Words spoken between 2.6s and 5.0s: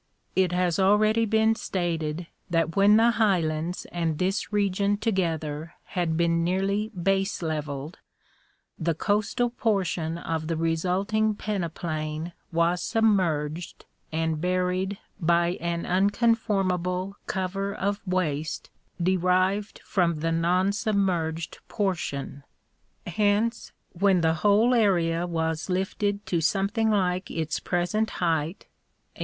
when the Highlands and this region